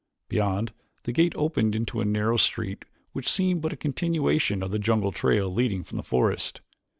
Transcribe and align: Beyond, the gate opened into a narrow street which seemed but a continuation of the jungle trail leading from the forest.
Beyond, 0.29 0.73
the 1.03 1.11
gate 1.11 1.33
opened 1.35 1.75
into 1.75 2.01
a 2.01 2.05
narrow 2.05 2.35
street 2.35 2.85
which 3.11 3.29
seemed 3.29 3.61
but 3.61 3.71
a 3.73 3.77
continuation 3.77 4.63
of 4.63 4.71
the 4.71 4.79
jungle 4.79 5.11
trail 5.11 5.47
leading 5.53 5.83
from 5.83 5.97
the 5.97 6.03
forest. 6.03 6.61